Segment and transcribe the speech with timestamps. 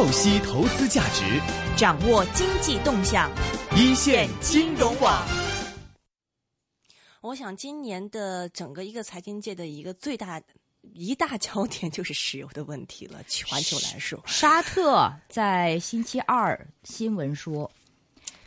[0.00, 1.38] 透析投资价值，
[1.76, 3.30] 掌握经济动向，
[3.76, 5.28] 一线金融网。
[7.20, 10.40] 我想今年的整个一个财经界的一个最大
[10.94, 13.22] 一大焦点就是石油的问题了。
[13.26, 17.70] 全球来说，沙特在星期二新闻说，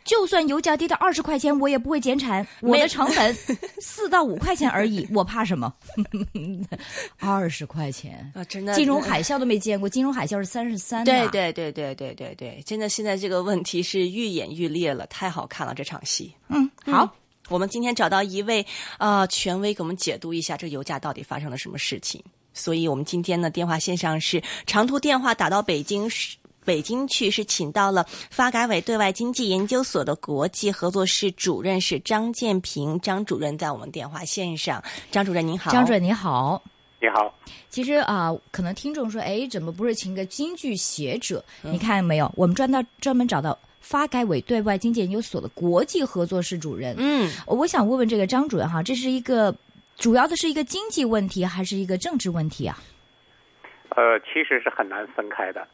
[0.04, 2.46] 就算油价跌到二十块钱，我也不会减产。
[2.60, 3.36] 我的成本
[3.80, 5.72] 四到五块钱而已， 我怕什么？
[7.18, 11.04] 二十块钱啊，真的，金融海啸都没见过，金融海啸是三十三。
[11.04, 16.34] 对对对对对对对，真的，现在这个问题是愈演愈烈了，太好看了这场戏。
[16.48, 17.14] 嗯，好。
[17.50, 18.64] 我们今天找到一位
[18.96, 22.22] 呃权威，给我们解读一下这个油价到底发生了什么事情。
[22.54, 34.82] 所以我们今天呢，电话线上是长途电话打到北京市北京去，是请到了发改委对外经济研究所的国际合作室主任是张建平张主任，在我们电话线上。
[35.10, 36.62] 张主任您好，张主任您好，
[37.00, 37.34] 你好。
[37.68, 41.44] 其实啊，可能听众说，哎，怎么不是请个京剧学者？
[41.62, 42.32] 你看没有？
[42.36, 43.58] 我们专到专门找到。
[43.84, 49.54] 发改委对外经济研究所的国际合作室主任，嗯，我想问问这个张主任哈，这是一个
[49.98, 52.82] 主要的是一个经济问题还是一个政治问题啊？
[53.90, 55.68] 呃，其实是很难分开的。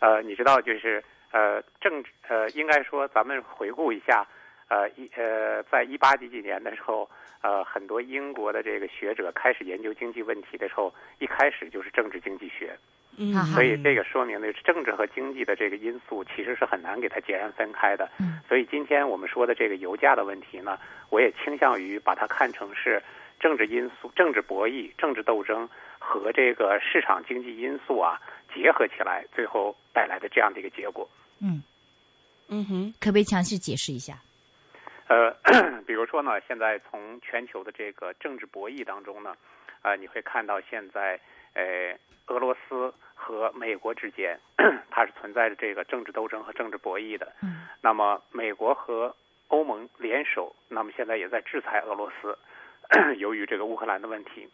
[0.00, 4.26] 呃，你知道，就是呃，政治呃，应该说，咱们回顾一下，
[4.68, 7.08] 呃，一呃，在一八几几年的时候，
[7.42, 12.76] 呃，很多英国的这个学者开始研究经济问题的时候，一开始就是政治经济学。
[13.18, 18.08] 嗯，所以这个说明的政治和经济的这个因素其实是很难给它截然分开的。
[18.20, 20.78] 嗯，所以今天我们说的这个油价的问题呢，
[21.10, 23.02] 我也倾向于把它看成是
[23.38, 28.18] 政治因素、政治博弈、政治斗争和这个市场经济因素啊
[28.54, 31.08] 结合起来，最后带来的这样的一个结果。
[31.40, 31.62] 嗯，
[32.48, 34.18] 嗯哼，可不可以详细解释一下？
[35.08, 35.30] 呃，
[35.86, 39.34] 比如说呢，现在从全球的这个政治博弈当中呢，
[39.82, 41.18] 啊，你会看到现在
[41.54, 42.92] 呃，俄罗斯。
[43.22, 44.40] 和美国之间，
[44.90, 47.30] 它是存在着这个政治斗争和政治博弈的。
[47.42, 49.14] 嗯，那么美国和
[49.48, 52.36] 欧盟联手，那么现在也在制裁俄罗斯，
[53.20, 54.48] 由于这个乌克兰的问题。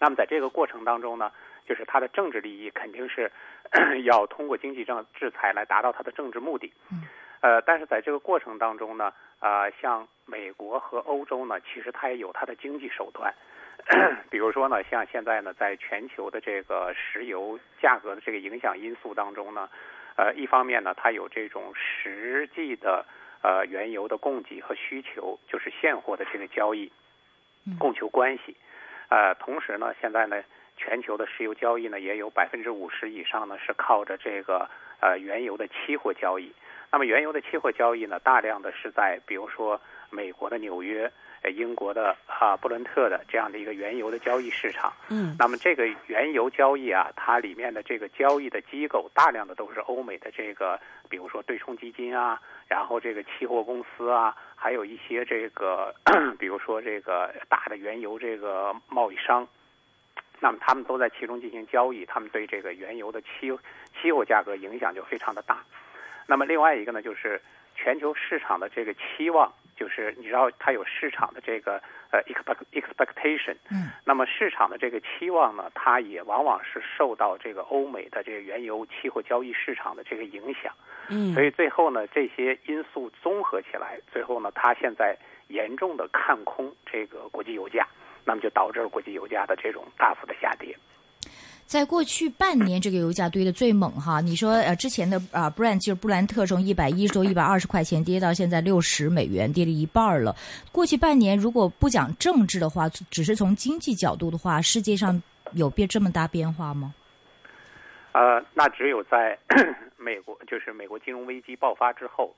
[0.00, 1.30] 那么在这个过程当中呢，
[1.66, 3.30] 就是它的政治利益肯定是
[4.04, 6.72] 要通过经济政制裁来达到它的政治目的。
[6.90, 7.02] 嗯，
[7.40, 13.34] 呃，但是在这个过程当中呢，啊，像美国和欧洲呢，其实它也有它的经济手段。
[14.30, 19.68] 比如说呢，像现在呢，在全球的这个石油价格的这个影响因素当中呢，
[20.16, 23.04] 呃，一方面呢，它有这种实际的
[23.42, 26.90] 呃原油的供给和需求，就是现货的这个交易，
[27.78, 28.56] 供求关系，
[29.08, 30.42] 呃，同时呢，现在呢，
[30.76, 34.68] 全球的石油交易呢，也有百分之五十以上呢是靠着这个
[35.00, 36.52] 呃原油的期货交易。
[36.92, 41.10] 那么原油的期货交易呢，大量的是在比如说美国的纽约。
[41.54, 55.94] 英国的啊布伦特的这样的一个原油的交易市场，嗯，那么这个原油交易啊，它里面的这个交易的机构大量的都是欧美的这个，比如说对冲基金啊，然后这个期货公司啊，还有一些这个，
[56.36, 59.46] 比如说这个大的原油这个贸易商，
[60.40, 63.50] 那么他们都在其中进行交易，他们对这个原油的期
[64.00, 65.64] 期货价格影响就非常的大。
[66.26, 67.40] 那么另外一个呢，就是
[67.74, 69.52] 全球市场的这个期望。
[69.76, 71.78] 就是你知道它有市场的这个
[72.10, 80.72] 呃 expect expectation，嗯，那么市场的这个期望呢，它也往往是受到这个欧美的这个原油期货交易市场的这个影响，
[81.10, 85.14] 嗯，所以最后呢，这些因素综合起来，最后呢，它现在
[85.48, 87.86] 严重的看空这个国际油价，
[88.26, 90.76] 那么就导致了国际油价的这种大幅的下跌。
[91.64, 94.20] 在过去半年，这个油价堆的最猛哈。
[94.20, 100.36] 你说呃，之前的啊，Brent 就是布兰特从一百一十多、一百二十块钱跌到现在六十美元，跌了一半了。
[100.70, 105.20] 过去半年，如果不讲政治的话，只是从经济角度的话，世界上
[105.54, 106.94] 有变这么大变化吗？
[108.12, 109.36] 呃，那只有在
[109.98, 112.32] 美国，就是美国金融危机爆发之后，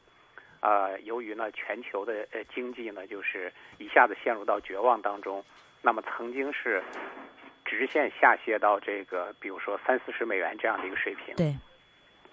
[0.60, 5.44] 呃，由于呢全球的呃经济呢就是一下子陷入到绝望当中，
[5.83, 6.83] 那么曾经是。
[7.65, 11.37] 直线下跌到这个，比如说三四十美元这样的一个水平。
[11.37, 11.55] 对。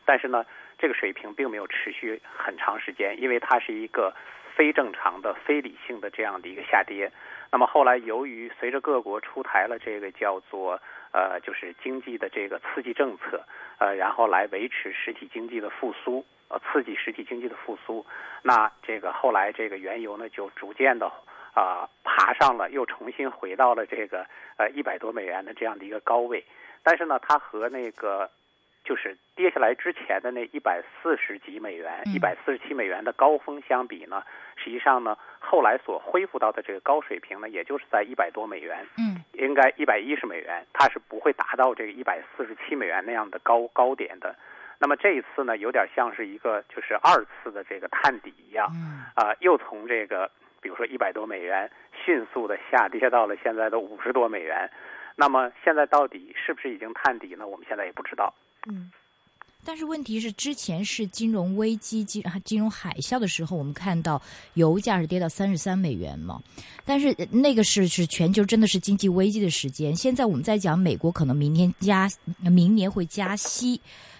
[0.05, 0.45] 但是呢，
[0.77, 4.15] 这个水平并没有持续很长时间，因为它是一个
[4.55, 7.11] 非正常的、非理性的这样的一个下跌。
[7.51, 10.81] 那么后来，由于随着各国出台了这个叫做
[11.11, 13.43] 呃，就是经济的这个刺激政策，
[13.79, 18.05] 呃，然后来维持实体经济的复苏，呃，刺激实体经济的复苏。
[18.41, 21.11] 那这个后来这个原油呢，就逐渐的。
[21.55, 26.43] 啊，爬上了，又重新回到了这个呃一百多美元的这样的一个高位，
[26.83, 28.29] 但是呢，它和那个
[28.83, 34.21] 就是跌下来之前的那一百四十几美元、一百四十七美元的高峰相比呢，
[34.57, 44.35] 实际上呢，后来所恢复到的这个高水平呢，也就是在一百多美元，嗯，应该一百一十美元，它是不会达到这个一百四十七美元那样的高高点的。
[44.77, 48.67] 那么这一次呢，有点像是一个就是二次的这个探底一样，
[49.15, 50.29] 啊，又从这个
[50.65, 51.69] 比如说一百多美元
[52.03, 54.67] 迅速的下跌到了现在的五十多美元。
[55.15, 57.45] 那么现在到底是不是已经探底呢？
[57.45, 58.33] 我们现在也不知道。
[58.67, 58.91] 嗯。
[59.63, 64.19] 但是问题是，之前是金融危机、金金融海啸的时候，我们看到
[64.55, 66.41] 油价是跌到三十三美元嘛。
[66.83, 69.95] 但是那个是是全球真的是经济危机的时间。
[69.95, 72.09] 现在我们在讲美国可能明年加，
[72.41, 73.79] 明年会加息。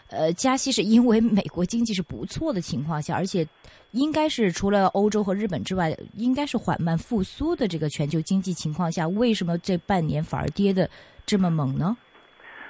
[0.09, 3.45] 呃，加息是因为美国经济是不错的情况下，而且
[3.91, 10.89] 应该是除了欧洲和日本之外，应该是缓慢复苏的这个全球经济情况下，为什么这半年反而跌的
[11.25, 11.97] 这么猛呢？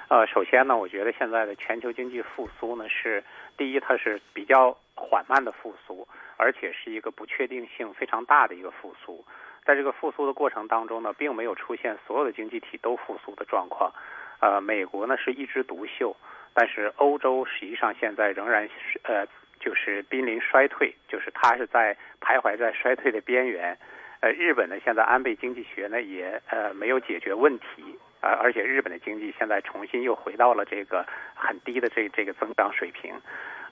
[0.08, 3.22] 呃，首先呢，我觉得现在的全球经济复苏呢，是
[3.56, 6.06] 第一，它是比较缓慢的复苏，
[6.36, 9.24] 而且是一个不确定性非常大的一个复苏。
[9.66, 13.92] 在这个复苏的过程当中呢，并没有出现所有的经济体都复苏的状况。
[14.38, 16.14] 呃，美国呢是一枝独秀，
[16.56, 19.26] 但是欧洲实际上现在仍然是呃，
[19.60, 23.76] 就是濒临衰退，就是它是在徘徊在衰退的边缘。
[24.20, 27.98] 呃，日本呢现在安倍经济学呢也呃没有解决问题。
[28.22, 33.12] 呃，而且日本的经济现在重新又回到了这个很低的这这个增长水平，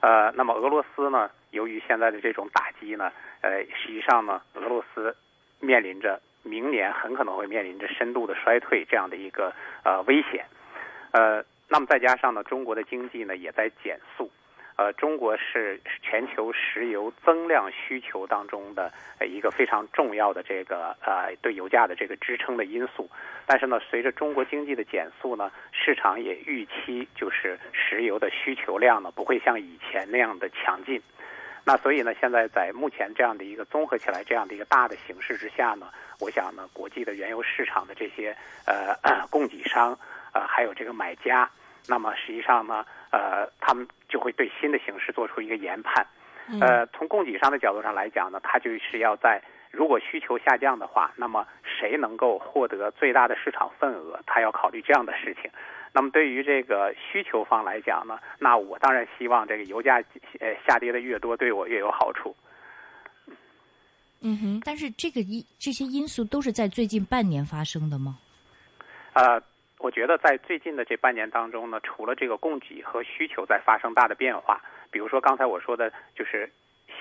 [0.00, 3.10] 呃，那么俄罗斯呢，由于现在的这种打击呢，
[3.40, 5.16] 呃，实际上呢，俄罗斯
[5.60, 9.52] 面临着明年很可能会面临着深度的衰退这样的一个
[9.82, 10.44] 呃危险，
[11.12, 11.42] 呃，
[11.74, 14.30] 那么再加上呢，中国的经济呢也在减速。
[14.76, 18.92] 呃，中国是全球石油增量需求当中的
[19.26, 23.10] 一个非常重要的这个呃对油价的这个支撑的因素。
[23.44, 31.02] 但是呢，随着中国经济的减速呢，市场也预期就是石油的需求量呢不会像以前那样的强劲。
[31.64, 35.88] 那所以呢，现在在目前这样的一个综合起来这样的一个大的形势之下呢，
[36.20, 38.94] 我想呢，国际的原油市场的这些呃
[39.28, 39.98] 供给商
[40.32, 41.50] 呃还有这个买家。
[41.86, 46.06] 那么实际上呢，呃，他们就会对新的形势做出一个研判。
[46.60, 55.50] 呃，从供给商的角度上来讲呢，他就是要在如果需求下降的话，那么谁能够获得最大的市场份额，他要考虑这样的事情。
[55.92, 60.02] 那么对于这个需求方来讲呢，那我当然希望这个油价
[60.40, 62.36] 呃下跌的越多，对我越有好处。
[64.20, 68.18] 嗯哼，但是这个因这些因素都是在最近半年发生的吗？
[69.14, 69.42] 呃。
[69.84, 76.48] 我觉得在最近的这半年当中呢，除了这个供给和需求在发生大的变化，比如说刚才我说的，就是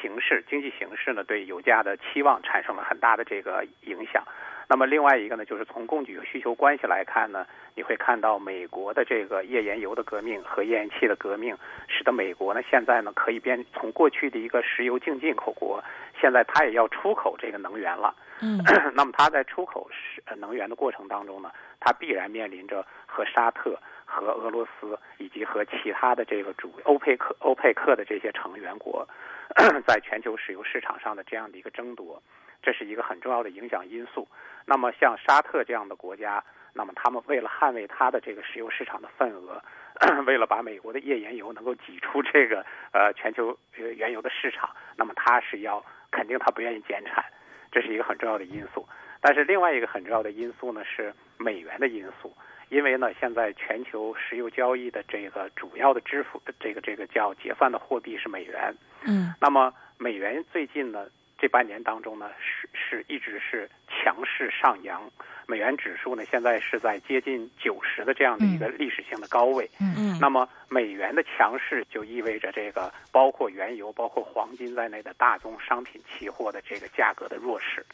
[0.01, 4.21] 形势、经济形势呢，对油价的期望产生了很大的这个影响。
[4.67, 11.55] 那么另外一个呢，就是从供给和需求关系来看呢，你会看到美国的这个页岩油的革命和页岩气的革命，
[11.87, 15.81] 使得美国呢现在呢可以变从过去的一个石油净进口国，
[16.23, 18.15] 现在它也要出口这个能源了。
[18.39, 18.57] 嗯，
[18.95, 21.51] 那么它在出口是能源的过程当中呢？
[21.81, 29.05] 它必然面临着和沙特、和俄罗斯以及和其他的这个主欧佩克、欧佩克的这些成员国，
[29.85, 32.23] 在全球石油市场上的这样的一个争夺，
[32.61, 34.25] 这是一个很重要的影响因素。
[34.65, 36.41] 那么像沙特这样的国家，
[36.73, 39.61] 那么他们为了捍卫它的这个石油市场的份额，
[40.25, 45.83] 为了把美国的页岩油能够挤出这个呃全球原油的市场，那么它是要
[46.13, 47.25] 肯定他不愿意减产，
[47.71, 48.87] 这是一个很重要的因素。
[49.19, 52.31] 但是另外一个很重要的因素呢是美元的因素，
[52.69, 61.07] 因为呢现在全球石油交易的这个主要的支付的这个这个叫结算的货币是美元，嗯，那么美元最近呢
[61.43, 65.11] 这半年当中呢是是一直是强势上扬，
[65.45, 69.93] 美元指数呢现在是在接近九十的这样的一个历史性的高位，嗯。
[69.97, 77.85] 嗯，那么美元的强势就意味着这个包括原油、包括黄金在内的大宗商品期货的这个价格的弱势。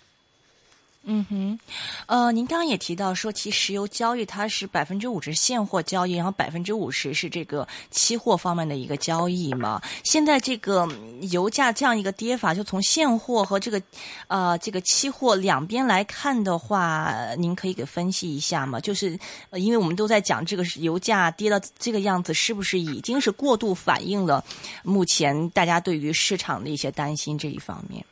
[1.05, 1.59] 嗯哼，
[2.05, 9.81] 呃，您刚刚也提到说，其实石油交易它是百分之五十现货交易，然后百分之五十是这个期货方面的一个交易嘛。
[10.03, 10.87] 现在这个
[11.31, 13.81] 油价这样一个跌法，就从现货和这个
[14.27, 18.79] 呃这个期货两边来看的话，您可以给分析一下吗？
[18.79, 19.17] 就是
[19.53, 24.43] 因为我们都在讲这个油价跌到这个样子，是不是已经是过度反映了
[24.83, 28.05] 目前大家对于市场的一些担心这一方面？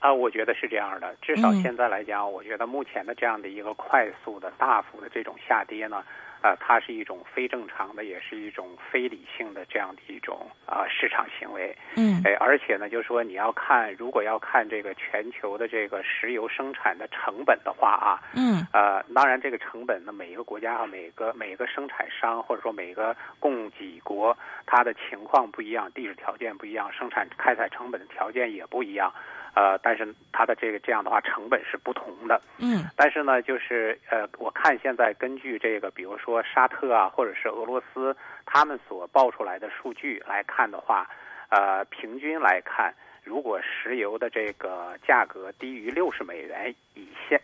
[0.00, 1.14] 啊，我觉得是这样的。
[1.20, 6.02] 至少现在来讲，我觉得目前的这样的一个快速的、大幅的这种下跌呢，
[6.40, 11.76] 呃，它是一种非正常的，也是一种非理性的这样的一种啊市场行为。
[11.96, 12.22] 嗯。
[12.24, 18.66] 哎，而且呢，就是说你要看，如果要看这个全球的这个石油生产的成本的话啊，嗯。
[18.72, 29.12] 呃，当然这个成本呢，每一个国家和每个每个生产商或者说每个供给国，它的情况不一样，地质条件不一样，生产开采成本的条件也不一样。
[29.54, 32.40] 呃，但是它的这个这样的话成本是不同的。
[32.58, 38.16] 嗯但是呢，就是呃，我看现在根据这个，比如说沙特啊，或者是俄罗斯
[38.46, 41.08] 他们所报出来的数据来看的话，
[41.48, 47.38] 呃，平均来看，如果石油的这个价格低于六十美元以下，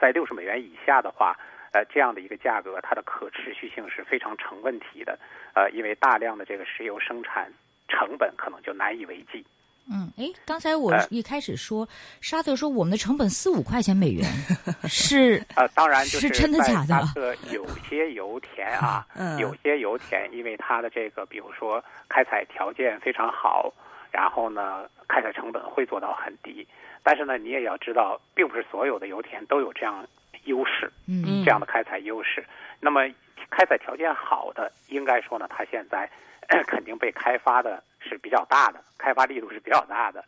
[0.00, 1.36] 在六十美元以下的话，
[1.72, 5.18] 呃，这样的一个价格，它的可持续性是非常成问题的。
[5.54, 7.50] 呃，因为大量的这个石油生产
[7.88, 9.44] 成本可能就难以为继。
[9.90, 11.88] 嗯，哎，刚才我呃一开始说，
[12.20, 14.24] 沙特说我们的成本四五块钱美元，
[14.88, 19.38] 是呃，当然就是真的假的沙特有些油田啊， 嗯。
[19.38, 23.72] 有些油田因为它的这个，比如说开采条件非常好，
[24.10, 26.66] 然后呢，开采成本会做到很低。
[27.02, 30.06] 但是呢，你也要知道，并不是所有的油田都有这样
[30.44, 31.42] 优势，嗯。
[31.44, 32.44] 这样的开采优势。
[32.80, 33.08] 那么
[33.50, 36.10] 开采条件好的，应该说呢，它现在
[36.66, 40.24] 肯定被开发的是比较大的，开发力度是比较大的。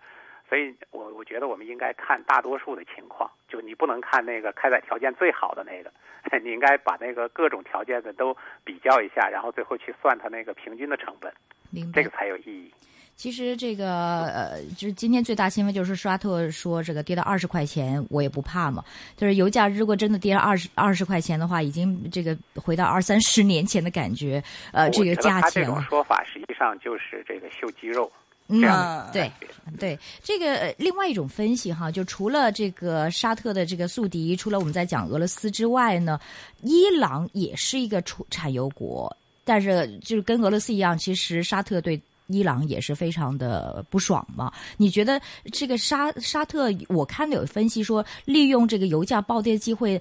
[0.49, 5.91] 所以我我觉得我们应该看大多数的情况，就你不能看那个开采条件最好的那个，
[6.43, 11.33] 你应该把那个各种条件的都比较一下，然后最后去算它那个平均的成本，
[11.71, 12.17] 明白这个。
[12.17, 12.71] 才有意义。
[13.17, 18.83] 其实这个呃，就是今天最大新闻就是沙特说这个跌到二十块钱，我也不怕嘛。
[19.15, 25.89] 就是油价如果真的跌了二十二十块钱的话，已经这个回到二三十年前的感觉，呃，这个我觉得他这种价钱。
[25.91, 28.13] 说法实际上就是这个秀肌肉
[28.49, 29.33] 嗯这样，对
[29.79, 36.21] 对，这个呃另外一种分析哈，就除了这个沙特的这个宿敌，除了我们在讲俄罗斯之外呢，
[36.63, 42.01] 伊朗也是一个出产油国，但是就是跟俄罗斯一样，其实沙特对。
[42.33, 44.53] 伊朗也是非常的不爽嘛？
[44.77, 45.21] 你觉得
[45.53, 50.01] 这个沙沙特，我看到有分析说，利用这个油价暴跌的机会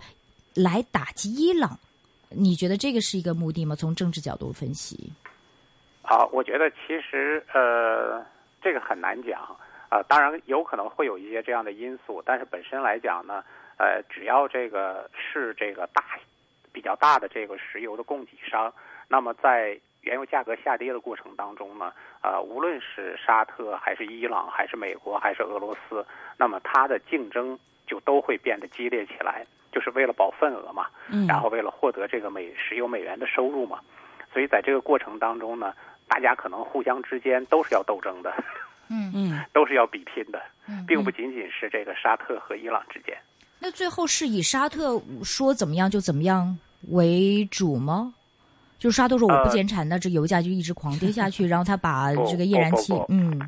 [0.53, 1.75] 来打击伊朗，
[2.29, 3.75] 你觉得这个是一个目的吗？
[3.75, 5.11] 从政治角度分析，
[6.09, 8.25] 好，我觉得其实呃，
[8.63, 9.39] 这个很难讲
[9.89, 13.43] 啊、呃当然有可能会有一些这样的因素，但是本身来讲呢，
[13.77, 16.03] 呃，只要这个是这个大
[16.73, 18.73] 比较大的这个石油的供给商，
[19.07, 26.03] 那么在原油价格下跌的过程当中呢，呃，无论是沙特还是伊朗还是美国还是俄罗斯，
[26.37, 31.27] 那么它的竞争就都会变得激烈起来，就是为了保份额嘛，嗯。
[31.27, 33.79] 然后为了获得这个美石油美元的收入嘛，
[34.33, 35.73] 所以在这个过程当中呢，
[36.09, 38.33] 大家可能互相之间都是要斗争的，
[38.89, 43.15] 嗯嗯 都是要比拼的，嗯并不仅仅是这个沙特和伊朗之间。
[43.59, 46.57] 那最后是以沙特说怎么样就怎么样
[46.89, 48.13] 为主吗？
[48.79, 53.39] 就沙特说我不减产，那这油价就一直狂跌下去， 然后他把这个页燃气嗯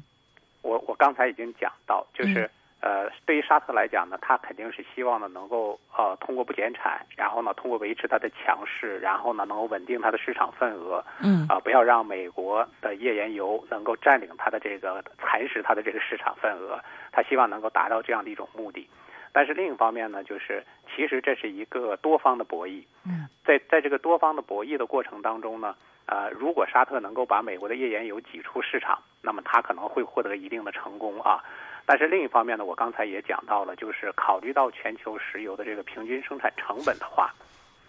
[0.61, 2.49] 我我刚才已经讲到，就是、
[2.81, 16.79] 呃，对于沙特来讲呢，他肯定是希望呢能够呃通过不减产，然后呢通过维持它的强势，然后呢能够稳定它的市场份额，嗯啊、不要让美国的页岩油能够占领它的这个蚕食它的这个市场份额，
[17.11, 18.89] 他希望能够达到这样的一种目的。
[19.31, 22.83] 但是另一方面呢，就是其实这是一个多方的博弈。
[23.05, 25.75] 嗯，在在这个多方的博弈的过程当中呢，
[26.07, 31.43] 呃，如果沙特能够把美国的页岩油挤出市场，那么它可能会获得一定的成功啊。
[31.91, 37.33] 但是另一方面呢，我刚才也讲到了，就是考虑到全球石油的这个平均生产成本的话，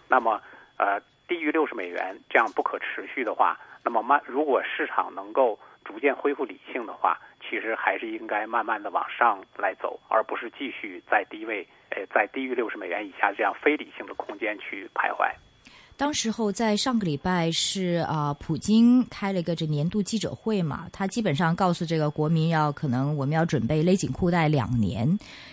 [0.09, 0.41] 那么
[0.77, 15.31] 呃低于六十美元这样不可持续的话，那么慢如果市场能够逐渐恢复理性的话，其实还是应该慢慢的往上来走，而不是继续在低位呃在低于六十美元以下这样非理性的空间去徘徊。
[15.95, 25.07] 当时候在上个礼拜是啊、普京开了一个这年度记者会嘛，他基本上告诉这个国民要可能我们要准备勒紧裤带两年。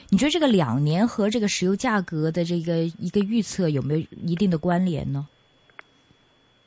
[0.09, 5.28] 你觉得这个两年和这个石油价格的这个一个预测有没有一定的关联呢？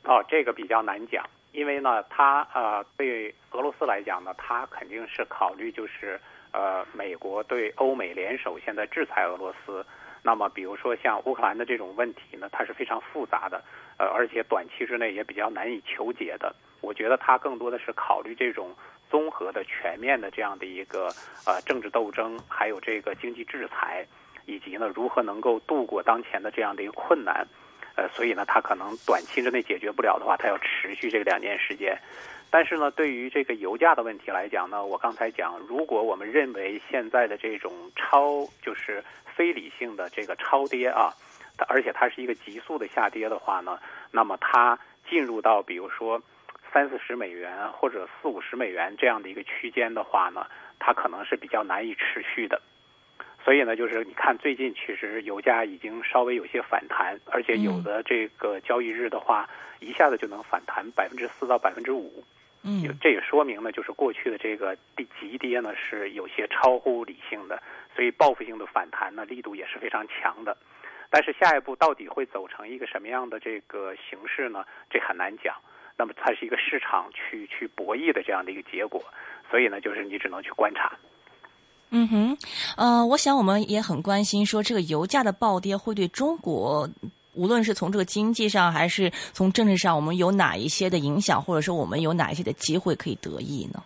[0.04, 6.18] 哦，这个比较难讲，因为呢，他呃对俄罗斯来讲呢，他肯定是考虑就是
[6.52, 9.84] 呃美国对欧美联手现在制裁俄罗斯。
[10.26, 13.62] 那么比如说像乌克兰的这种问题呢，它是非常复杂的，
[13.98, 16.54] 呃，而且短期之内也比较难以求解的。
[16.80, 18.74] 我觉得它更多的是考虑这种
[19.10, 21.08] 综合的、全面的这样的一个
[21.44, 24.06] 呃政治斗争，还有这个经济制裁，
[24.46, 27.46] 以及呢如何能够度过当前的这样的一个困难。
[27.96, 31.96] 呃，所以呢，它可能短期之内解决不了的话，它要持续这个两年时间。
[32.50, 39.04] 但是呢，对于这个油价的问题来讲呢，我刚才讲，如果我们认为现在的这种超就是
[39.36, 41.12] 非理性的这个超跌啊，
[41.56, 43.78] 它而且它是一个急速的下跌的话呢，
[44.10, 46.22] 那么它进入到比如说
[46.72, 50.46] 三四十美元或者四五十美元这样的一个区间的话呢，
[50.78, 52.60] 它可能是比较难以持续的。
[53.44, 59.46] 所以呢，就是你看最近其实油价已经稍微有些反弹，而且有的这个交易日的话，
[59.80, 62.24] 一下子就能反弹百分之四到百分之五。
[62.62, 67.62] 嗯，这也说明呢，就是过去的这个低急跌呢是有些超乎理性的，
[67.94, 70.56] 所以报复性的反弹呢力度也是非常强的。
[71.10, 74.64] 但是下一步到底会走成一个什么样的这个形式呢？
[74.90, 75.54] 这很难讲。
[75.96, 79.00] 那么它是一个市场去去博弈的这样的一个结果，
[79.48, 80.92] 所以呢，就是你只能去观察。
[81.90, 82.36] 嗯哼，
[82.76, 86.88] 呃，我想我们也很关心，说这个油价的暴跌会对中国，
[87.34, 93.80] 无论是从这个经济上还是从政治上，我们有哪一些的影响，或者说我们有哪一些的机会可以得益呢？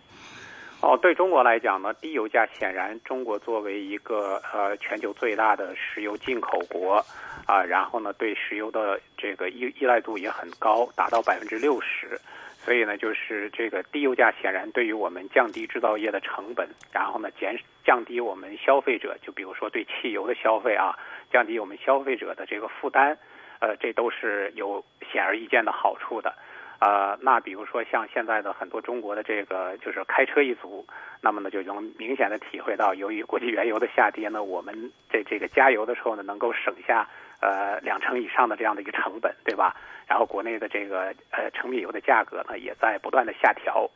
[0.81, 7.05] 哦，对中国来讲呢，低油价显然中国作为一个呃全球最大的石油进口国，
[7.47, 12.17] 啊，然后呢对石油的这个依依赖度也很高，达到百分之六十，
[12.59, 20.97] 所以呢就是这个低油价显然对于我们降低制造业的成本，然后呢减降低我们消费者，就比如说对汽油的消费啊，
[21.33, 23.19] 降低我们消费者的这个负担，
[23.59, 26.33] 呃，这都是有显而易见的好处的。
[26.81, 30.87] 呃，那比如说像现在的很多中国的这个就是开车一族，
[31.21, 37.09] 那么呢就能明显的体会到，由于国际原油的下跌呢，我们这这个加油的时候呢，能够省下
[37.41, 39.75] 呃两成以上的这样的一个成本，对吧？
[40.07, 43.91] 然后国内的这个呃成品油的价格呢，也在不断的下调。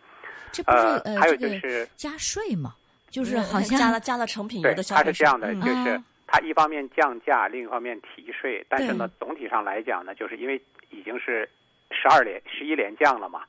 [0.50, 2.74] 这不是呃，还有就是加税嘛，
[3.08, 10.60] 就是好像加了加了成品油，的消费它是这样的，嗯就是它一方面降价，另一方面提税，但是呢，总体上来讲呢，就是因为
[10.90, 11.48] 已经是
[11.92, 13.42] 十二连、十一连降了嘛，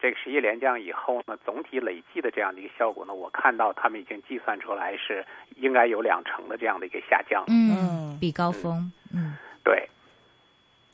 [0.00, 5.24] 这个十一连降以后呢，总体累计的这样的一个效果呢，我看到他们已经计算出来是
[5.56, 7.44] 应该有两成的这样的一个下降。
[7.48, 9.88] 嗯嗯比高峰，嗯，对，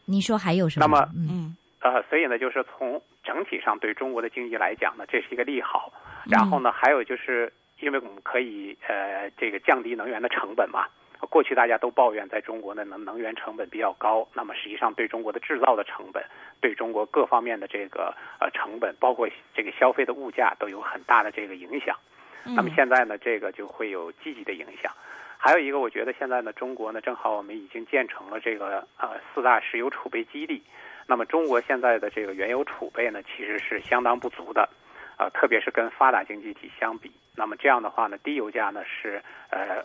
[0.04, 0.86] 你说还有什么？
[0.86, 5.92] 那么嗯嗯呃，所以呢，就是从整体上对中国的经济来讲呢，这是一个利好。
[6.24, 10.86] 然后呢，还有就是因为我们可以呃这个降低能源的成本嘛。
[11.30, 16.22] 过去大家都抱怨在中国的能能源成本比较高，那么实际上对中国的制造的成本，
[16.60, 21.96] 对中国各方面的这个呃成本，包括这个消费的物价都有很大的这个影响。
[22.44, 24.92] 那么现在呢，这个就会有积极的影响。
[25.38, 30.62] 还有一个，我觉得现在呢，中国呢，正好我们已经建成了这个呃四大石油储备基地。
[31.06, 34.68] 那么中国现在的这个原油储备呢，其实是相当不足的，
[35.18, 37.10] 呃，特别是跟发达经济体相比。
[37.36, 39.84] 那么这样的话呢，低油价呢是呃，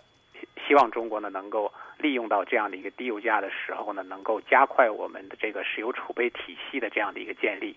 [0.67, 7.75] 希望中国呢能够利用到这样的一个低油价的时候呢，能够加快我们的这个石油储备体系的这样的一个建立。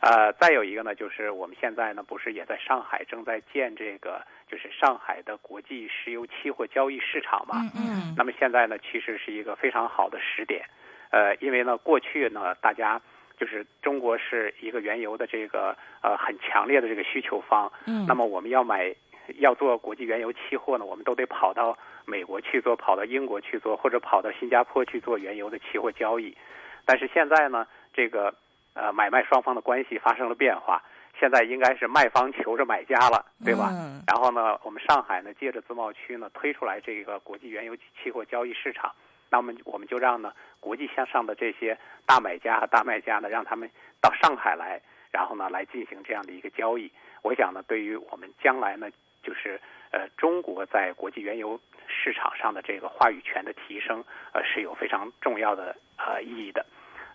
[0.00, 7.56] 呃，再有一个呢，就是我们现在呢，不是也在上海正在建这个，就是上海的国际石油期货交易市场嘛。
[7.74, 10.66] 嗯那么现在呢，其实是一个非常好的时点，
[11.10, 13.00] 呃，因为呢，过去呢，大家
[13.38, 18.94] 就是中国是一个原油的这个呃很强烈的这个需求方，嗯那么我们要买
[19.34, 26.36] 要做国际原油期货呢，我们都得跑到美国去做，跑到英国去做，或者跑到新加坡去做原油的期货交易。
[26.84, 28.34] 但是现在呢，这个
[28.74, 30.82] 呃买卖双方的关系发生了变化，
[31.18, 33.70] 现在应该是卖方求着买家了，对吧？
[33.72, 38.92] 嗯然后呢，我们上海呢，借着自贸区呢，推出来这个国际原油期货交易市场。
[39.28, 43.68] 那么我们就让呢国际向上的这些大买家和大卖家呢，让他们
[44.00, 46.88] 到上海来，然后呢来进行这样的一个交易。
[47.22, 48.88] 我想呢，对于我们将来呢，
[49.26, 49.60] 就是
[49.90, 56.64] 呃中国在国际原油市场上的这个话语权的提升，呃是有非常重要的呃意义的。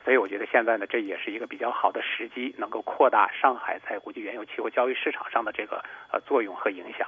[0.03, 7.07] 所以我觉得现在呢，这也是一个比较好的时机，能够扩大上海在国际原油期货交易市场上的这个呃作用和影响。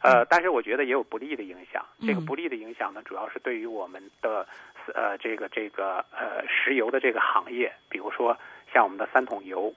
[0.00, 1.84] 呃，但是我觉得也有不利的影响。
[2.06, 4.46] 这个不利的影响呢，主要是对于我们的
[4.94, 8.38] 呃这个这个呃石油的这个行业，比如说
[8.72, 9.74] 像我们的三桶油，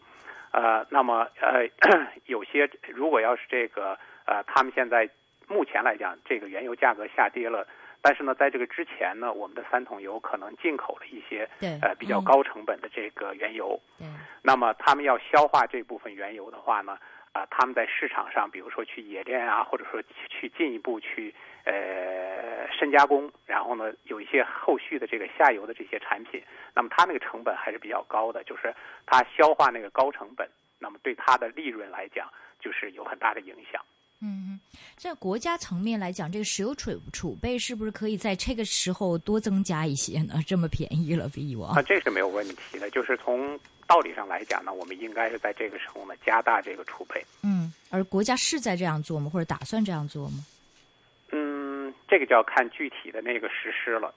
[0.51, 1.67] 呃，那么呃
[2.27, 5.09] 有些如果要是这个呃他们现在
[5.47, 7.67] 目前来讲，这个原油价格下跌了。
[8.03, 11.47] 但是呢，在这个之前呢，我们的三桶油可能进口了一些
[11.83, 16.97] 呃比较嗯高成本的这个原油，嗯，那么他们要消化这部分原油的话呢，
[17.31, 21.31] 啊、他们在市场上，比如说去冶炼啊，或者说去去进一步去
[21.63, 26.41] 呃深加工，然后呢有一些后续的这个下游的这些产品，
[26.73, 28.73] 那么它那个成本还是比较高的，就是
[29.05, 32.27] 它消化那个高成本，那么对它的利润来讲，
[32.59, 33.79] 就是有很大的影响。
[34.21, 34.59] 嗯，
[34.95, 40.35] 在国家层面来讲，这个石油储储备是不是可以在这个时候多增加一些呢？
[40.45, 41.81] 这么便宜了，比以往啊，。
[41.81, 42.89] 这是没有问题的。
[42.91, 47.25] 就是从道理上来讲呢，我们应该是在这个时候呢加大这个储备。
[47.41, 49.27] 嗯，而国家是在这样做吗？
[49.27, 50.45] 或者打算这样做吗？
[51.31, 54.13] 嗯，这个就要看具体的那个实施了。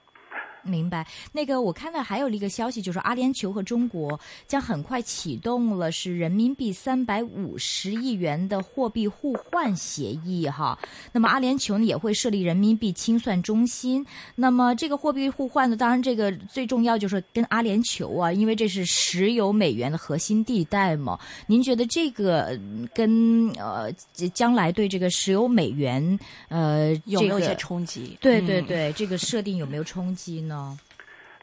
[0.65, 1.05] 明白。
[1.31, 10.77] 那个我看到还有一个消息，就是阿联酋和中国将很快启动了是人民币三百五十亿元的货币互换协议哈。
[11.11, 14.05] 那么阿联酋呢也会设立人民币清算中心。
[14.35, 21.19] 那么这个货币互换呢，当然这个最重要就是跟阿联酋啊，因为这是石油美元的核心地带嘛。
[21.47, 22.59] 您觉得这个
[22.93, 23.91] 跟呃
[24.33, 28.17] 将来对这个石油美元呃有没有一些这个冲击？
[28.21, 30.54] 对对嗯对，这个设定有没有冲击呢？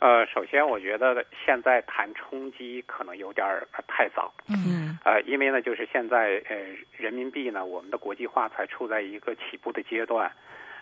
[0.01, 4.33] 呃，首先我觉得现在谈冲击可能有点儿呃太早。
[4.48, 6.57] 嗯呃，因为呢，就是现在呃，
[6.96, 10.33] 人民币呢，我们的国际化才处在一个起步的阶段。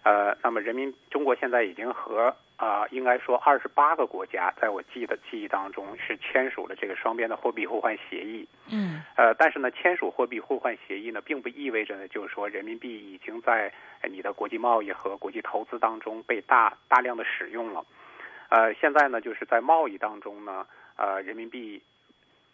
[0.02, 8.46] 呃，那么人民中国现在已经和啊、应该说二十八个国家，在我记的记忆当中是签署了这个双边的货币互换协议。
[8.70, 17.84] 嗯呃，但是呢，签署货币互换协议呢，并不意味着呢，就是说人民币已经在呃你的国际贸易和国际投资当中被大大量的使用了。
[18.50, 21.80] 呃，现在呢，就是在贸易当中呢，呃，人民币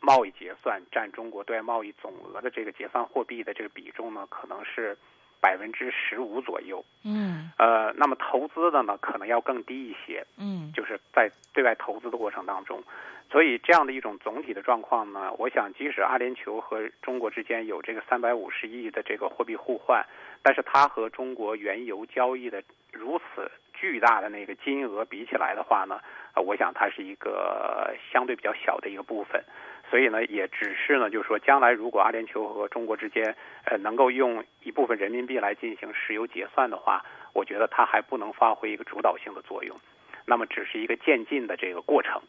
[0.00, 4.96] 贸易结算占中国对外贸易总额的这个结算货币的这个比重呢，可能是
[5.40, 6.84] 百分之十五左右。
[7.04, 10.24] 嗯呃，那么投资的呢，可能要更低一些。
[10.38, 12.82] 嗯就是在对外投资的过程当中，
[13.30, 20.04] 所以这样的一种总体的状况呢，我想即使阿联酋和中国之间有这个三百五十亿的这个货币互换，
[20.42, 26.00] 但是它和中国原油交易的如此巨大的那个金额比起来的话呢，
[26.34, 29.42] 呃，我想它是一个相对比较小的一个部分。
[29.90, 39.78] 所以呢，也只是呢，就是说，将来如果阿联酋和中国之间，呃，能够用一部分人民币来进行石油结算的话，我觉得它还不能发挥一个主导性的作用。
[40.24, 42.20] 那么只是一个渐进的这个过程。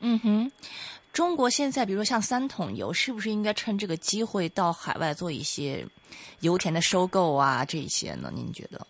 [0.00, 0.50] 嗯哼，
[1.12, 5.84] 中国现在比如说像三桶油，是不是应该趁这个机会到海外做一些
[6.40, 7.64] 油田的收购啊？
[7.64, 8.30] 这一些呢？
[8.34, 8.86] 您觉得？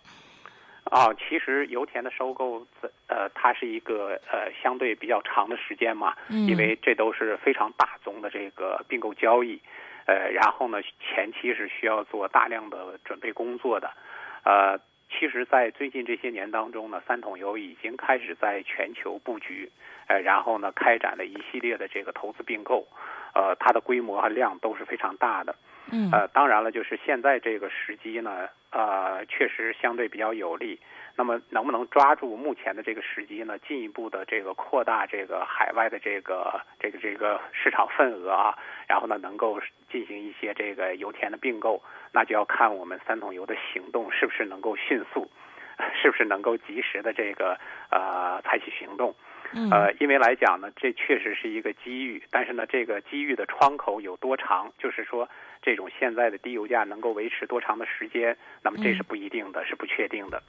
[0.89, 2.65] 啊，其实油田的收购，
[3.07, 9.59] 呃，它是一个呃相对比较长的时间嘛，嗯因为这都是非常大宗的这个并购交易，
[10.05, 13.91] 呃，然后呢，前期是需要做大量的准备工作的，
[14.43, 19.71] 呃，其实，在最近这些年当中呢，三桶油已经开始在全球布局，
[20.07, 22.87] 呃，然后呢，开展了一系列的这个投资并购，
[23.33, 25.55] 呃，它的规模和量都是非常大的。
[25.91, 30.79] 嗯呃，当然了，就是现在这个时机呢，呃，确实相对比较有利。
[31.15, 33.57] 那么，能不能抓住目前的这个时机呢？
[33.59, 38.55] 进一步的这个扩大这个海外的这个这个这个市场份额啊，
[38.87, 39.59] 然后呢，能够
[39.91, 45.27] 进行一些这个油田的并购，那就要看我们三桶油的行动是不是能够迅速，
[45.99, 47.57] 是不是能够及时的这个
[47.89, 49.15] 呃采取行动。
[49.53, 55.27] 嗯呃，因为来讲呢，这确实是一个机遇，但是呢，这个机遇的窗口有多长，就是说
[55.61, 60.41] 这种现在的低油价能够维持多长的时间，那么这是不一定的，是不确定的。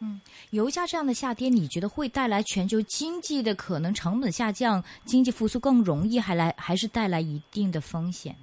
[0.00, 8.36] 嗯油价这样的下跌，你觉得会带来全球经济的可能成本下降，经济复苏更容易，还来还是带来一定的风险？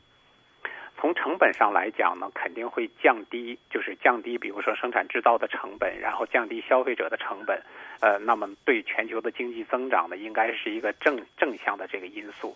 [1.33, 7.59] 从成本上来讲呢，肯定会降低，就是降低，比如说生产制造的成本，然后降低消费者的成本，
[8.01, 12.55] 呃，那么对全球的经济增长呢，应该是一个正正向的这个因素。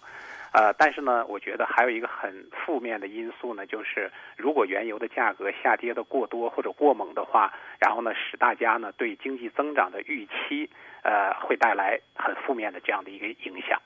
[0.53, 10.69] 呃，但是呢，我觉得还有一个很负面的因素呢，就是如果原油的价格下跌的过多或者过猛的话，然后呢，使大家呢对经济增长的预期，
[11.01, 13.81] 呃，会带来很负面的这样的一个影响。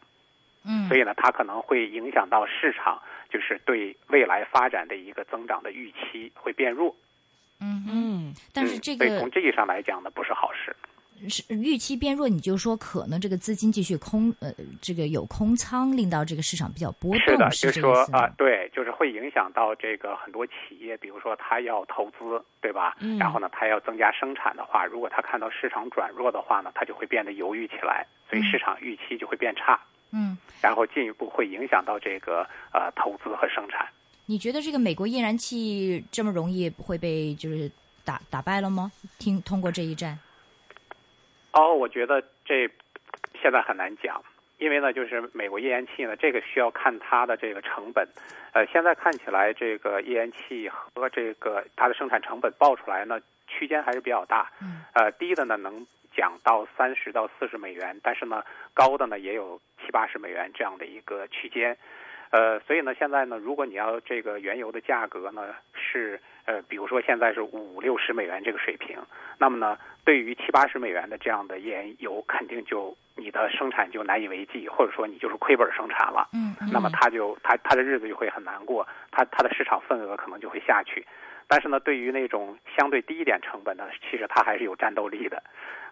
[0.64, 3.02] 嗯所以呢，它可能会影响到市场，
[3.32, 6.96] 就是对未来发展的一个增长的预期会变弱。
[7.60, 10.76] 嗯嗯，嗯但是这个从这意义上来讲呢，不是好事。
[11.30, 22.96] 是预期变弱，你就说可能这个资金继续空，呃，这个有空仓，令到这个市场比较波动，是的，是就是说这个意思吗啊、对，就是会影响到这个很多企业，比如说他要投资，对吧？
[23.02, 30.01] 嗯然后呢，他要增加生产的话，如果他看到市场转弱的话呢，他就会变得犹豫起来，所以市场预期就会变差，嗯，
[30.62, 33.88] 然后进一步会影响到这个呃投资和生产。
[34.26, 37.70] 你觉得这个美国页燃气这么容易会被就是
[38.06, 38.92] 打打败了吗？
[39.20, 40.18] 听通过这一战，
[41.52, 42.70] 哦，我觉得这
[43.42, 44.24] 现在很难讲，
[44.58, 48.08] 因为呢，就是美国页岩气呢，这个需要看它的这个成本。
[48.54, 54.50] 呃，现在看起来这个页岩气和这个它的生产成本报出来呢，区间还是比较大。
[54.62, 54.84] 嗯。
[54.94, 58.44] 呃，低的呢能讲到三十到四十美元，但是呢，
[58.74, 61.78] 高的呢也有七八十美元这样的一个区间。
[62.32, 68.98] 呃，所以呢，现在呢，如果你要这个原油的价格呢是呃，比如说现在是五六十美元这个水平，
[69.38, 76.30] 那么呢，对于七八十美元的这样的页岩油，肯定就你的生产就难以为继，或者说你就是亏本生产了。
[76.34, 81.06] 嗯，那么它就它它的日子就会很难过，它它的市场份额可能就会下去。
[81.50, 85.44] 但是呢，对于那种相对低一点成本的，其实它还是有战斗力的。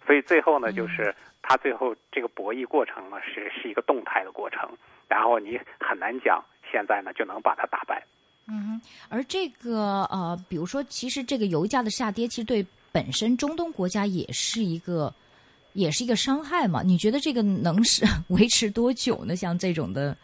[0.10, 4.68] 所以最后呢，就是它最后这个博弈过程呢是是一个动态的过程，
[5.08, 8.04] 然后你很难讲现在呢就能把它打败。
[8.48, 15.14] 嗯，而这个呃，比如说，其实这个油价的下跌，其实对本身中东国家也是一个，
[15.74, 16.82] 也是一个伤害嘛。
[16.82, 19.36] 你觉得这个能是 维持多久呢？
[19.36, 20.18] 像这种的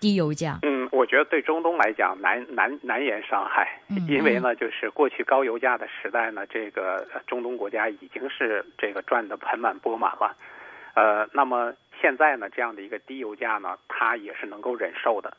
[0.00, 0.58] 低油价？
[0.62, 10.34] 嗯，我觉得对中东来讲难难难言伤害，因为呢，就是过去高油价的时代呢，这个中东国家已经是这个赚得盆满钵满了。
[10.94, 15.36] 呃，那么现在呢，这样的一个低油价呢，它也是能够忍受的。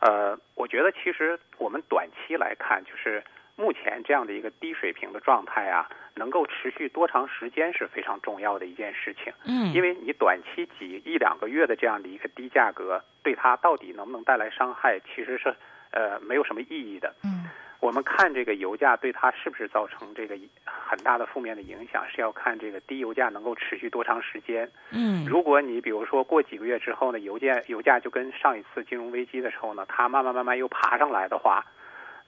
[0.00, 3.22] 呃，我觉得其实我们短期来看，就是
[3.56, 9.32] 目前这样的一个低水平的状态啊，能够持续多长时间是非常重要的一件事情。
[9.44, 15.54] 嗯，因为你短期几一两个月的这样的一个低价格，对它到底能不能带来伤害，其实是
[15.90, 17.14] 呃没有什么意义的。
[17.24, 17.48] 嗯。
[17.80, 24.70] 我们看这个油价对它是不是造成这个很大的负面的影响，是要看这个低油价能够持续多长时间。
[24.90, 31.64] 嗯，如果你比如说过几个月之后呢，油价油价就跟上一次金融危机的时候呢，它慢慢慢慢又爬上来的话，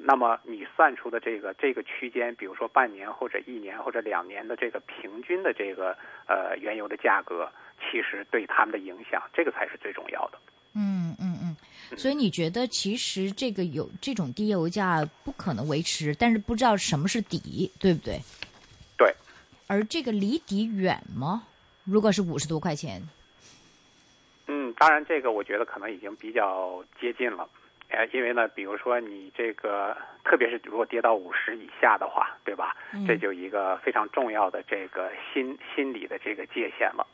[0.05, 10.39] 那么你算出的这个这个区间，比如说半年或者一年或者两年的这个平均的这个呃原油的价格，其实对他们的影响，这个才是最重要的。
[10.75, 11.57] 嗯嗯嗯。
[11.97, 18.19] 所以你觉得其实这个有这种低油价不可能维持，但是不知道什么是底，对不对？
[18.97, 19.15] 对。
[19.69, 21.45] 而这个离底远吗？
[21.85, 23.03] 如果是五十多块钱？
[24.49, 27.49] 嗯，当然这个我觉得可能已经比较接近了，
[27.93, 32.75] 呃，因为呢，比如说你这个，特别是如果跌到五十以下的话，对吧？
[33.07, 37.07] 这就一个非常重要的这个心心理的这个界限了。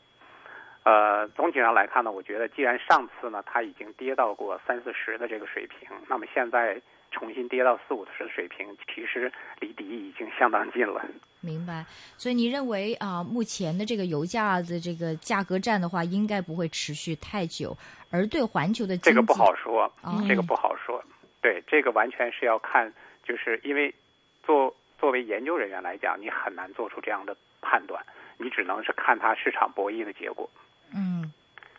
[0.85, 11.05] 呃，总体上来看呢，我觉得既然上次呢它已经跌到过三四十的这个水平，那么现在重新跌到四五十的水平，其实离底已经相当近了。
[11.41, 11.85] 明白。
[12.17, 17.77] 所以你认为啊，目前的这个油价的这个价格战的话，应该不会持续太久。
[18.11, 19.93] 而对环球的这个不好说，
[20.27, 21.03] 这个不好说。
[21.41, 22.93] 对，这个完全是要看，
[23.23, 23.95] 就是因为
[24.43, 28.03] 作作为研究人员来讲，你很难做出这样的判断，
[28.39, 30.49] 你只能是看它市场博弈的结果。
[30.95, 31.33] 嗯，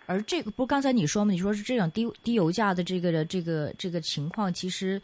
[0.10, 1.32] 而这个不刚才你说吗？
[1.32, 5.00] 你说是这种低低油价的这个的这个这个情况，其实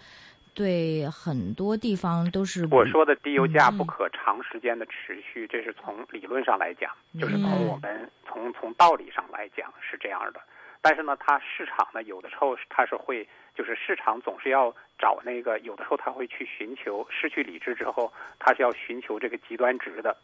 [0.55, 6.89] 对很多地方都是我说的低油价不可长时间的持续，这是从理论上来讲，
[7.19, 10.41] 就是从我们从从道理上来讲是这样的。
[10.81, 20.17] 但是呢，它市场呢有的时候它是会，就是市场总是要找那个有的时候它会去寻求失去理智之后，它是要寻求这个极端值的，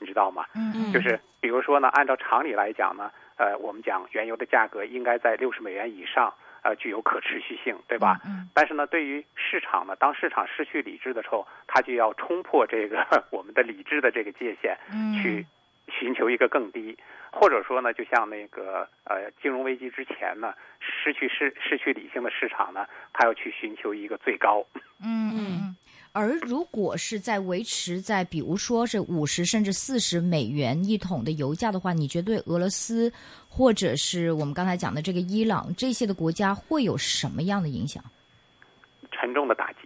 [0.00, 0.44] 你知道吗？
[0.56, 3.12] 嗯嗯，就是比如说呢，按照常理来讲呢。
[3.36, 8.20] 呃，我们讲原油的价格应该在六十美元以上，呃，具有可持续性，对吧？
[8.24, 8.48] 嗯。
[8.54, 15.46] 但是呢，对于市场呢，当市场失去理智的时候，它就要冲破这个 我们的理智的这个界限，嗯去
[15.88, 16.96] 寻求一个更低，
[17.30, 24.64] 或者说呢，就像那个呃金融危机之前呢，失去失失去理性的市场呢，它要去寻求一个最高。
[25.04, 25.76] 嗯嗯。
[26.14, 33.12] 而如果是在维持在，比如说是五十甚至四十美元一桶的油价的话，你觉得对俄罗斯
[33.48, 38.00] 或者是我们刚才讲的这个伊朗这些的国家会有什么样的影响？
[39.10, 39.78] 沉重的打击。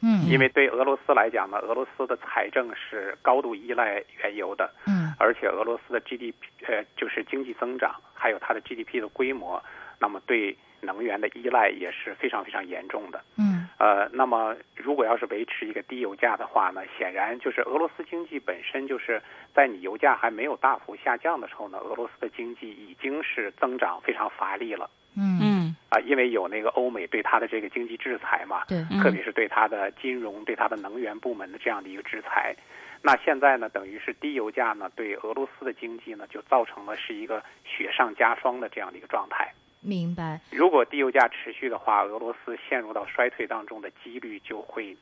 [0.00, 4.68] 嗯，因为对俄罗斯来讲呢，俄罗斯的财政是高度依赖原油的。
[4.86, 6.34] 嗯，而且俄罗斯的 GDP
[6.66, 9.62] 呃就是经济增长，还有它的 GDP 的规模，
[10.00, 10.56] 那么对。
[10.84, 13.22] 能源的依赖也是非常非常严重的。
[13.36, 19.22] 嗯，呃，那么如果要是维持一个低油价的话呢，显然就是俄罗斯经济本身就是
[19.54, 24.88] 在你油价还没有大幅下降的时候呢，俄罗斯的经济已经是增长非常乏力了。
[25.16, 32.54] 嗯嗯，啊，因为有那个欧美对它的这个经济制裁嘛，对，特别是对它的金融、对它的能源部门的这样的一个制裁。
[33.00, 39.52] 那现在呢，等于是低油价呢，对俄罗斯的经济呢，就造成了是一个雪上加霜的这样的一个状态。
[39.84, 40.40] 明白。
[40.50, 44.96] 如果低油价持续的话，俄罗斯陷入到衰退当中的几率就会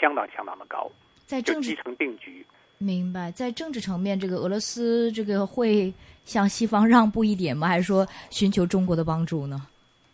[0.00, 0.88] 相当相当的高，
[1.26, 2.46] 在政治成定局。
[2.78, 5.92] 明白，在政治层面，这个俄罗斯这个会
[6.24, 7.66] 向西方让步一点吗？
[7.66, 9.66] 还是说寻求中国的帮助呢？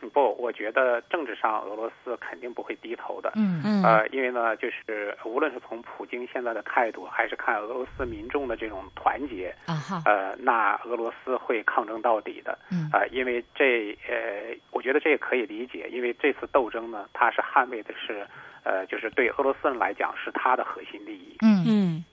[0.09, 3.33] 不，我觉得政治上俄罗斯肯定不会低头的。
[3.37, 3.83] 嗯嗯。
[3.83, 10.03] 呃，因为呢，就是无论是从普京现在的态度，还是看俄罗斯民众的这种团结，啊哈。
[10.05, 12.59] 呃，那俄罗斯会抗争到底的。
[12.71, 12.89] 嗯。
[12.93, 18.27] 呃，因为这呃，我觉得这也可以理解，因为这次斗争呢，它是捍卫的是，
[18.65, 21.37] 呃，就是对俄罗斯人来讲是他的核心利益。
[21.43, 22.05] 嗯嗯。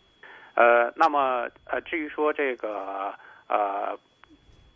[0.56, 3.14] 呃，那么呃，至于说这个
[3.48, 3.98] 呃。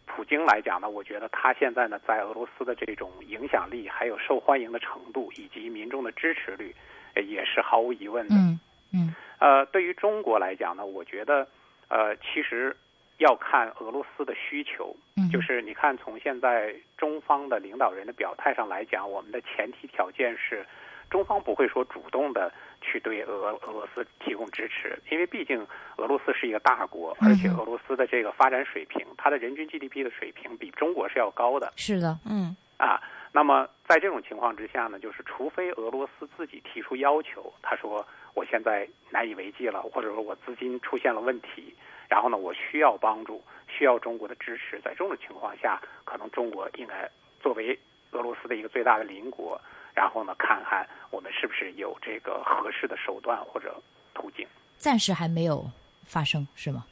[0.05, 6.75] 普京来讲呢，我觉得他现在呢，在俄罗斯的这种影响力、还有受欢迎的程度以及民众的支持率，
[7.15, 8.35] 也是毫无疑问的。
[8.35, 8.59] 嗯
[8.93, 9.15] 嗯。
[9.39, 11.47] 呃，对于中国来讲呢，我觉得，
[11.87, 12.75] 呃，其实
[13.17, 14.95] 要看俄罗斯的需求。
[15.17, 20.65] 嗯，就是你看，从现在中方的领导人的表态上来讲，我们的前提条件是，
[21.09, 25.65] 中方不会说主动的去对俄俄罗斯提供支持，因为毕竟
[25.95, 31.73] 俄罗斯是一个大国，而且俄罗斯的这个发展水平，它的人均 GDP 的水平比中国是要高的。
[31.77, 32.55] 是的，嗯。
[32.77, 41.73] 啊，那么在这种情况之下呢，就是除非俄罗斯自己提出要求，他说我现在难以为继了，或者说我资金出现了问题，
[42.09, 47.79] 然后呢，我需要帮助，需要中国的支持，在这种情况下，可能中国应该作为
[48.11, 49.61] 俄罗斯的一个最大的邻国，
[49.93, 53.75] 然后呢，看看我们是不是有这个合适的手段或者
[54.13, 54.47] 途径。
[54.77, 55.69] 暂时还没有
[56.05, 56.85] 发生，是吗？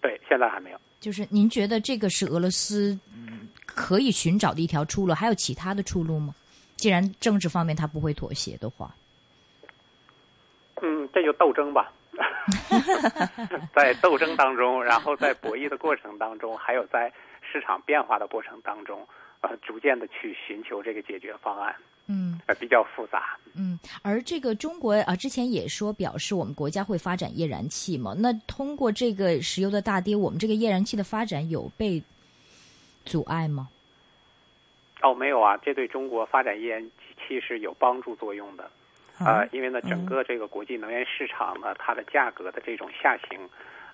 [0.00, 0.80] 对，现在还没有。
[1.00, 2.98] 就是您觉得这个是俄罗斯
[3.66, 6.34] 可以寻找的一条出路，还有其他的出路吗？
[6.76, 8.94] 既然政治方面他不会妥协的话，
[10.80, 11.90] 嗯，这就斗争吧，
[13.74, 19.04] 在斗争当中，然后在博弈的过程当中，还有在市场变化的过程当中，
[19.40, 21.74] 呃，逐渐的去寻求这个解决方案，
[22.06, 23.36] 嗯呃，比较复杂。
[23.54, 23.78] 嗯。
[24.02, 32.02] 而这个中国啊，之前也说表示我们国家会发展页燃气嘛，那通过这个石油的大跌，我们这个页燃气的发展有被
[33.04, 33.68] 阻碍吗？
[35.02, 36.90] 哦，没有啊，这对中国发展页燃
[37.26, 38.68] 气是有帮助作用的。
[39.20, 43.38] 呃，因为呢，整个这个国际能源市场呢，它的价格的这种下行，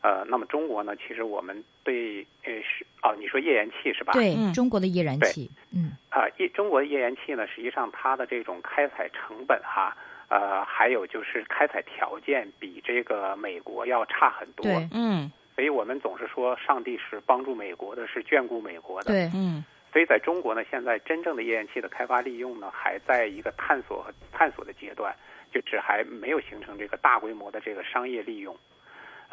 [0.05, 4.12] 呃，那么中国呢，其实我们对呃是哦，你说页岩气是吧？
[4.12, 9.97] 对，嗯中国的页岩气，嗯啊，页中国的页岩气呢，实际上它的这种开采成本哈，
[10.29, 14.62] 呃，还有就是开采条件比这个美国要差很多。
[14.64, 19.11] 对嗯所以我们总是说上帝是帮助美国的，是眷顾美国的。
[19.11, 25.14] 对，嗯所以在中国呢，现在真正的页岩气的开发利用呢，还在一个探索和探索的阶段，
[25.51, 28.55] 就只还没有形成这个大规模的这个商业利用。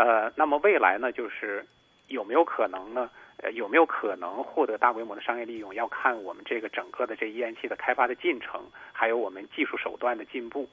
[0.01, 1.63] 呃，那么未来呢，就是
[2.07, 3.07] 有没有可能呢？
[3.37, 8.61] 呃，有没有可能获得大规模的商业利用，要看我们这个整个的这页岩气的开发的进程，
[8.93, 10.67] 还有我们技术手段的进步。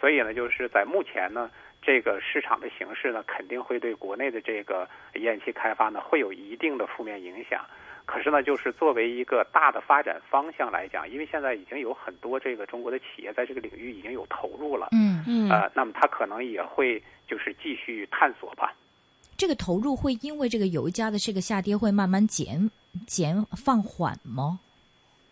[0.00, 7.64] 所以呢，就是在目前呢，这个市场的形势呢，肯定会对国内的这个页岩气开发呢，会有一定的负面影响。
[8.04, 18.74] 可是呢，就是作为一个大的发展方向来讲，因为现在已经有很多这个中国的企业在这个领域已经有投入了，嗯，嗯呃，那么它可能也会就是继续探索吧。
[19.36, 22.70] 这个投入会因为这个油价的这个下跌会慢慢减
[23.06, 24.60] 减放缓吗？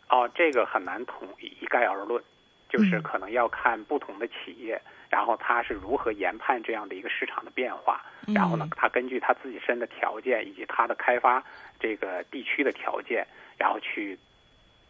[0.09, 2.23] 哦，这个很难统一一概而论，
[2.69, 11.45] 就是嗯可能要看不同的企业，然后他是如何研判这样的一个市场的变化，然后呢，他根据他自己身的条件以及他的开发
[11.79, 13.27] 这个地区的条件，
[13.59, 14.17] 然后去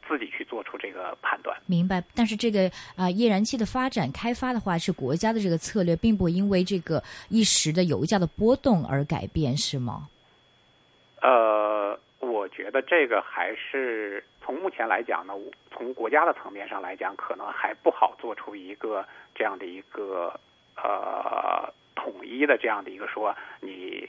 [0.06, 1.56] 自己去做出这个判断。
[1.66, 10.08] 明白，但是这个啊、页燃气的发展开发的话，是国家的这个策略，并不会因为这个一时的油价的波动而改变，是吗？
[11.22, 11.69] 呃，我
[12.50, 15.34] 觉得这个还是从目前来讲呢，
[15.70, 20.32] 从国家的层面上来讲，可能还不好做出一个这样的一个
[20.76, 24.08] 呃统一的这样的一个说你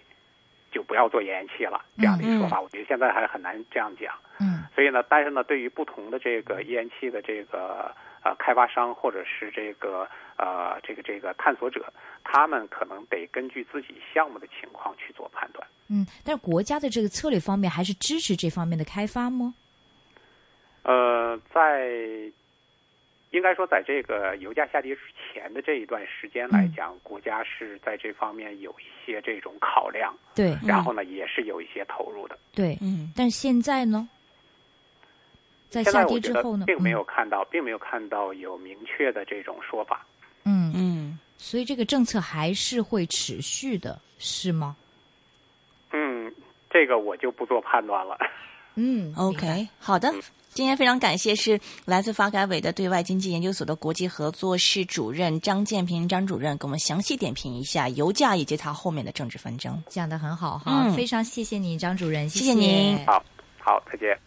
[0.71, 2.59] 就不要做页燃气了这样的一个说法。
[2.59, 4.13] 我觉得现在还很难这样讲。
[4.39, 10.07] 嗯所以呢，但是呢，对于不同的这个页燃气的这个呃开发商或者是这个
[10.37, 11.91] 呃这个这个探索者，
[12.23, 15.67] 他们可能得根据自己项目的情况去做判断。
[15.89, 19.53] 嗯，但是国家的这个策略方面还是支持这方面的开发吗？
[20.83, 21.89] 呃，在
[23.31, 25.01] 应该说，在这个油价下跌之
[25.33, 32.37] 前的这一段时间来讲，国家是在这方面有一些这种考量，对然后呢，也是有一些投入的。
[32.53, 34.09] 对，嗯但是现在呢，
[35.71, 40.05] 在下跌之后呢，并没有看到，并没有看到有明确的这种说法。
[40.43, 44.75] 嗯，嗯，嗯所以这个政策还是会持续的，是吗？
[45.93, 46.31] 嗯，
[46.69, 48.17] 这个我就不做判断了。
[48.75, 50.13] 嗯，OK，好的。
[50.53, 59.81] 今天非常感谢是来自发改委的对外经济研究所的国际合作室主任张建平张主任，给我们详细点评一下油价以及它后面的政治纷争。
[59.87, 63.23] 讲的很好哈，嗯非常谢谢你，张主任，谢谢您好，
[63.59, 64.19] 好，再见。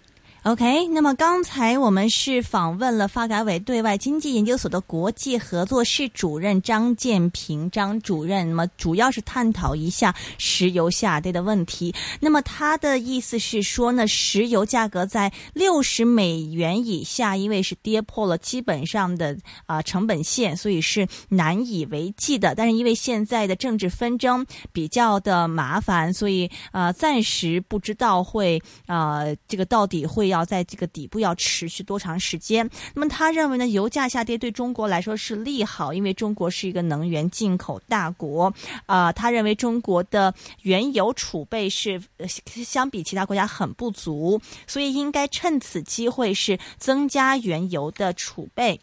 [0.44, 11.94] OK，那么刚才我们是访问了发改委对外经济研究所的国际合作室主任张建平张主任，那么主要是探讨一下石油下跌的问题。
[12.20, 22.54] 那么他的意思是说呢，石油价格在六十美元以下，因为是跌破了基本上的啊、成本线，所以是难以为继的。
[22.54, 32.68] 但是因为现在的政治纷争比较的麻烦，所以呃暂时不知道会呃这个到底会要在这个底部要持续多长时间。
[32.94, 38.52] 那么他认为呢，油价下跌对中国来说是利好，因为中国是一个能源进口大国
[38.86, 48.80] 啊、他认为中国的原油储备是呃相比其他国家很不足，所以应该趁此机会是增加原油的储备。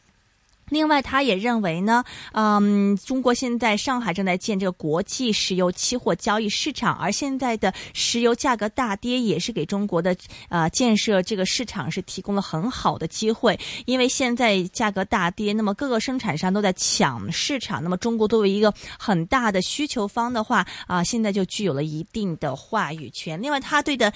[0.72, 10.16] 另外，他也认为呢，嗯，中国现在上海正在建这个国际石油期货交易市场，而现在的石油价格大跌，也是给中国的
[10.48, 13.60] 呃建设这个市场是提供了很好的机会。
[13.86, 23.42] 因为现在价格大跌，那么各个生产商都在抢市场，那么中国作为一个很大的需求方的话，啊、现在就具有了一定的话语权。
[23.42, 24.12] 另外，他对的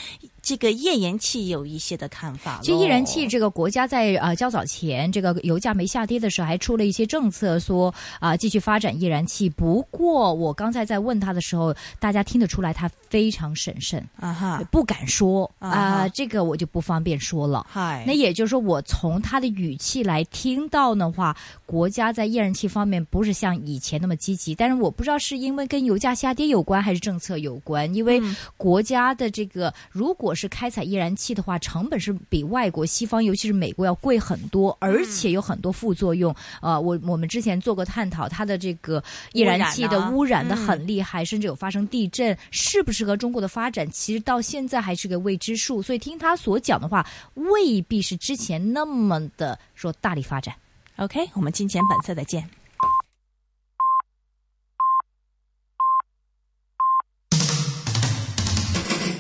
[0.46, 2.62] 这个页岩气有一些的看法咯。
[2.62, 9.50] 其实页岩气这个国家在呃较早前这个油价没下跌的时候，还出了一些政策说啊、继续发展页岩气。
[9.50, 17.66] 不过我刚才在问他的时候，大家听得出来他非常审慎，啊哈，不敢说啊、这个我就不方便说了。
[17.70, 21.34] 嗨，那也就是说，我从他的语气来听到的话，
[21.66, 24.54] 国家在液燃气方面不是像以前那么积极。
[24.54, 27.96] 但是我不知道是因为跟油价下跌有关，还是政策有关。
[27.96, 28.22] 因为
[28.58, 36.36] 国家的这个，如果是开采液燃气的话，成本是比外国西方，尤其是美国要贵很多，而且有很多副作用。
[36.62, 39.02] 呃，我我们之前做过探讨，它的这个
[39.32, 45.82] 液燃气的污染的很厉害，甚至有发生地震，是不和中国的发展，其实到现在还是个未知数。
[45.82, 50.56] 所以听他所讲的话，未必是之前那么的说大力发展。
[50.98, 52.50] OK，我们金钱本色再见。